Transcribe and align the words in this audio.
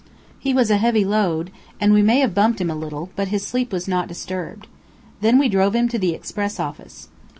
He 0.39 0.51
was 0.51 0.71
a 0.71 0.77
heavy 0.77 1.05
load, 1.05 1.51
and 1.79 1.93
we 1.93 2.01
may 2.01 2.21
have 2.21 2.33
bumped 2.33 2.59
him 2.59 2.71
a 2.71 2.75
little, 2.75 3.11
but 3.15 3.27
his 3.27 3.45
sleep 3.45 3.71
was 3.71 3.87
not 3.87 4.07
disturbed. 4.07 4.65
Then 5.19 5.37
we 5.37 5.47
drove 5.47 5.75
him 5.75 5.87
to 5.89 5.99
the 5.99 6.15
express 6.15 6.59
office. 6.59 7.07